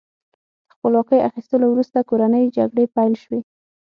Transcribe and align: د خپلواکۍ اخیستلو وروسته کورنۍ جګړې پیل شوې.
د 0.67 0.69
خپلواکۍ 0.73 1.19
اخیستلو 1.29 1.65
وروسته 1.69 2.07
کورنۍ 2.09 2.45
جګړې 2.57 2.85
پیل 2.95 3.13
شوې. 3.23 3.39